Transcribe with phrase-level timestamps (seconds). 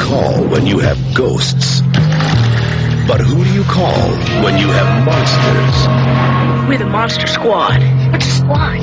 [0.00, 1.82] call when you have ghosts?
[3.06, 4.00] But who do you call
[4.42, 6.68] when you have monsters?
[6.68, 7.80] We're the Monster Squad.
[8.10, 8.80] What's a squad?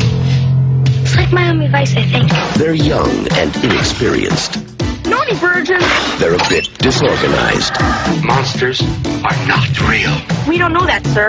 [1.02, 2.32] It's like Miami Vice, I think.
[2.58, 4.58] They're young and inexperienced.
[5.28, 5.80] Naughty virgin.
[6.20, 7.74] They're a bit disorganized.
[8.24, 10.16] Monsters are not real.
[10.48, 11.28] We don't know that, sir.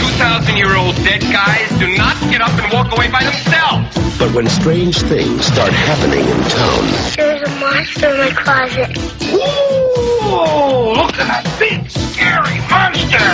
[0.00, 3.92] 2,000 year old dead guys do not get up and walk away by themselves.
[4.18, 6.84] But when strange things start happening in town,
[7.16, 8.96] There's a monster in my closet.
[9.28, 10.92] Whoa!
[11.04, 13.28] Look at that big, scary monster!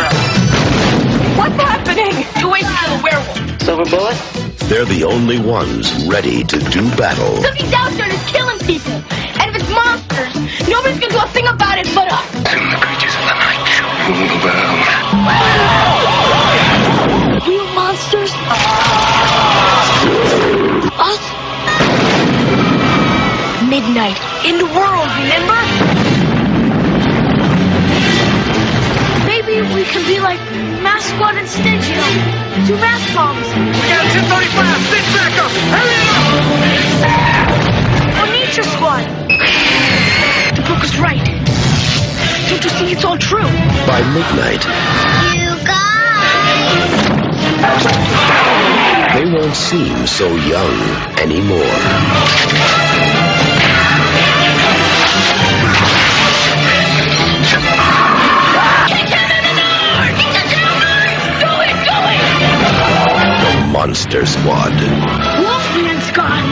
[1.39, 2.27] What's happening?
[2.41, 3.63] You wait till the werewolf.
[3.63, 4.50] Silver bullet?
[4.71, 7.43] They're the only ones ready to do battle.
[7.43, 8.93] Because he's out there and he's killing people.
[9.43, 10.31] And if it's monsters,
[10.71, 12.23] nobody's gonna do a thing about it but us.
[12.55, 14.79] Soon the creatures of the night shall rule the world.
[17.51, 18.31] Real monsters?
[21.03, 21.23] Us?
[23.67, 24.23] Midnight.
[24.47, 25.59] In the world, remember?
[29.27, 30.39] Maybe we can be like
[31.01, 32.13] Mass Squad instead, you know.
[32.67, 33.47] Two mass bombs.
[33.57, 34.85] We got 1035!
[34.85, 35.49] Stick back up!
[35.73, 36.29] Hurry up!
[38.21, 39.09] Or Nature Squad.
[40.57, 41.25] The book was right.
[42.51, 43.49] Don't you think it's all true?
[43.89, 44.63] By midnight,
[45.33, 46.93] You guys!
[49.15, 50.79] they won't seem so young
[51.19, 51.79] anymore.
[64.11, 64.73] Monster Squad.
[65.39, 66.43] Wolfman Squad.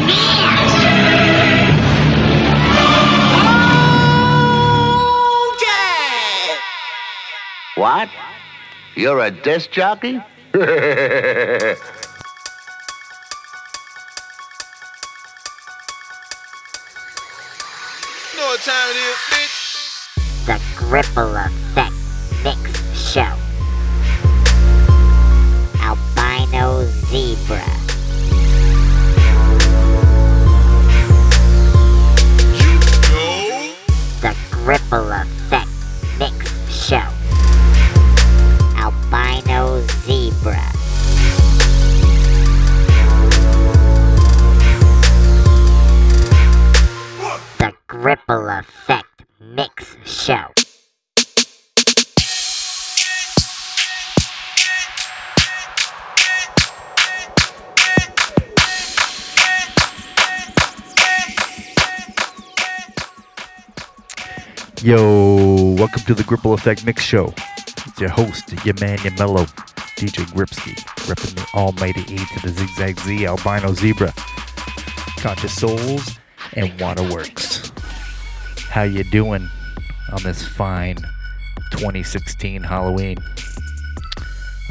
[7.75, 8.09] What?
[8.95, 10.13] You're a disc jockey?
[10.13, 10.23] know
[18.47, 20.47] what time it is, bitch.
[20.47, 21.93] The Gripple Effect
[22.45, 23.48] Mix Show.
[26.53, 27.63] Albino Zebra.
[29.17, 29.99] You know.
[34.23, 35.69] The Gripple Effect
[36.19, 36.35] Mix
[36.71, 37.09] Show.
[38.77, 40.73] Albino Zebra.
[47.59, 50.68] The Gripple Effect Mix Show.
[64.83, 67.35] Yo, welcome to the Gripple Effect Mix Show.
[67.67, 69.45] It's your host, your man, your mellow,
[69.97, 70.77] DJ Gripsky,
[71.09, 74.13] repping the almighty A to the Zigzag Z, Albino Zebra,
[75.17, 76.21] Conscious Souls,
[76.53, 77.73] and Waterworks.
[78.69, 79.49] How you doing
[80.13, 80.99] on this fine
[81.73, 83.19] 2016 Halloween?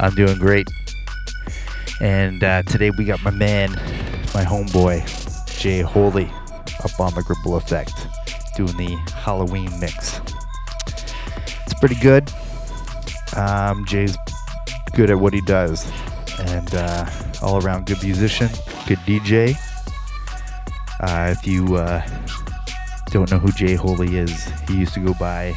[0.00, 0.70] I'm doing great.
[2.00, 3.72] And uh, today we got my man,
[4.32, 5.04] my homeboy,
[5.60, 6.30] Jay Holy,
[6.82, 8.06] up on the Gripple Effect,
[8.58, 10.20] doing the Halloween mix.
[11.62, 12.28] It's pretty good.
[13.36, 14.18] Um, Jay's
[14.94, 15.88] good at what he does,
[16.40, 17.08] and uh,
[17.40, 18.48] all around good musician,
[18.88, 19.54] good DJ.
[20.98, 22.04] Uh, if you uh,
[23.12, 25.56] don't know who Jay Holy is, he used to go by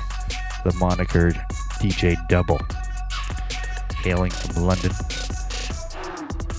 [0.63, 1.31] the moniker
[1.79, 2.61] DJ Dubble,
[4.03, 4.91] hailing from London,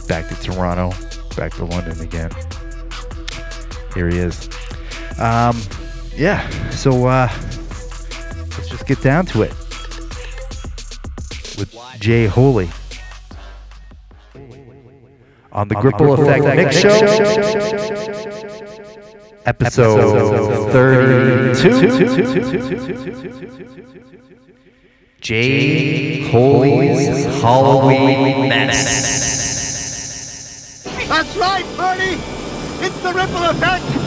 [0.09, 0.91] back to Toronto,
[1.37, 2.33] back to London again.
[3.95, 4.49] Here he is.
[5.21, 5.63] Um,
[6.17, 9.53] yeah, so uh, let's just get down to it
[11.59, 12.71] with Jay Holy
[15.53, 16.91] on the Gripple Effect Mix Show,
[19.47, 21.73] episode 32.
[25.21, 28.83] Jay Holy's Halloween Mess.
[31.09, 32.19] That's right, Bernie.
[32.85, 34.02] It's the ripple effect.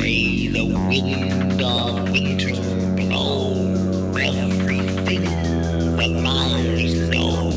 [0.00, 2.54] way the wind of winter
[2.96, 5.24] blows everything
[5.96, 7.49] that lies known.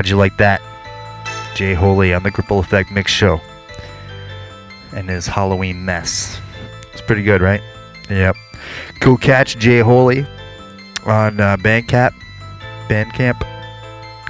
[0.00, 0.62] How'd you like that?
[1.54, 3.38] Jay Holy on the Gripple Effect Mix Show.
[4.94, 6.40] And his Halloween mess.
[6.90, 7.60] It's pretty good, right?
[8.08, 8.34] Yep.
[9.00, 10.20] Go catch Jay Holy
[11.04, 12.14] on uh, Bandcamp.
[12.88, 13.46] Bandcamp.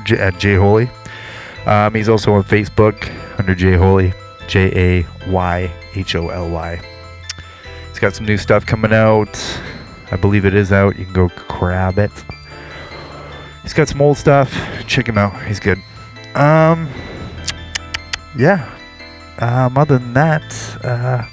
[0.04, 0.90] J- at Jay Holy.
[1.66, 3.08] Um, he's also on Facebook
[3.38, 4.12] under Jay Holy.
[4.48, 4.72] J
[5.04, 6.80] A Y H O L Y.
[7.90, 9.62] He's got some new stuff coming out.
[10.10, 10.98] I believe it is out.
[10.98, 12.10] You can go grab it.
[13.70, 14.52] He's got some old stuff.
[14.88, 15.44] Check him out.
[15.44, 15.80] He's good.
[16.34, 16.90] Um,
[18.36, 18.68] yeah.
[19.38, 20.42] Um, other than that,
[20.82, 21.24] uh,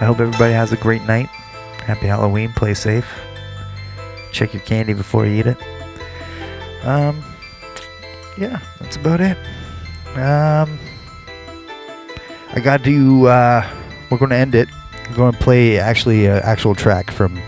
[0.00, 1.26] I hope everybody has a great night.
[1.26, 2.54] Happy Halloween.
[2.54, 3.06] Play safe.
[4.32, 5.58] Check your candy before you eat it.
[6.84, 7.22] Um,
[8.38, 9.36] yeah, that's about it.
[10.16, 10.78] Um,
[12.54, 13.28] I got to.
[13.28, 13.74] Uh,
[14.10, 14.70] we're going to end it.
[15.06, 17.38] I'm going to play actually an actual track from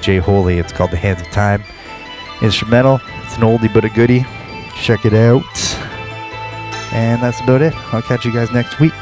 [0.00, 0.58] Jay Holy.
[0.58, 1.64] It's called "The Hands of Time."
[2.42, 3.00] Instrumental.
[3.22, 4.26] It's an oldie but a goodie.
[4.74, 5.44] Check it out.
[6.92, 7.72] And that's about it.
[7.94, 8.92] I'll catch you guys next week.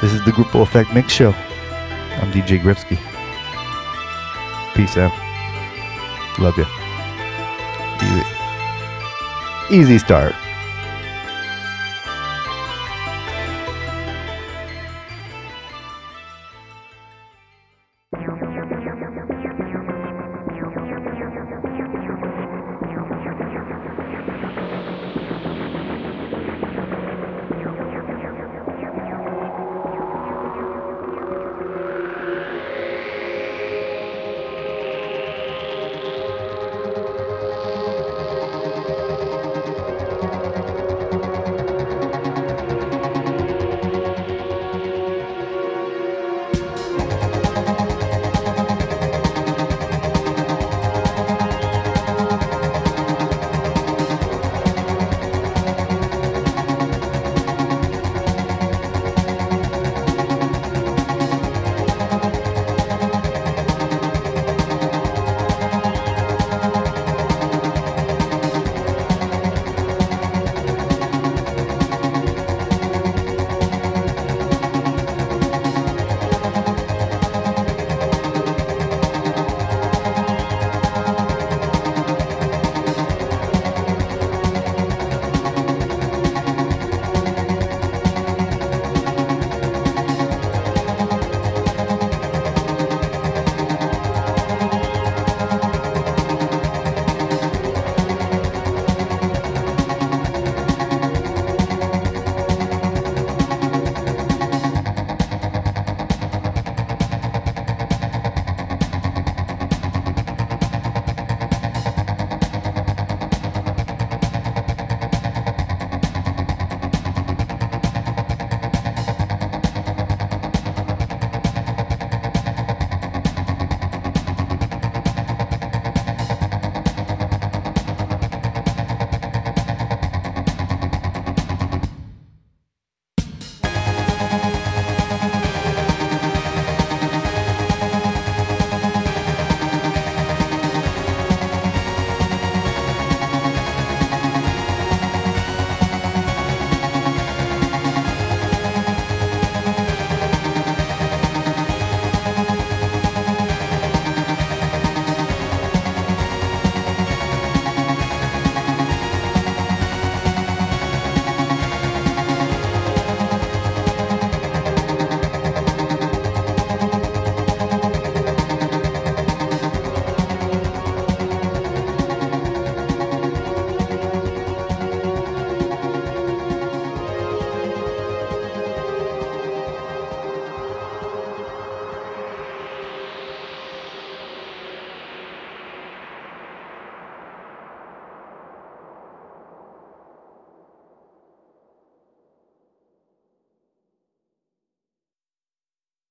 [0.00, 1.32] This is the Gripple Effect Mix Show.
[1.32, 2.98] I'm DJ Gripsky.
[4.74, 5.12] Peace out.
[6.38, 6.66] Love you.
[9.70, 9.92] Easy.
[9.92, 10.34] Easy start.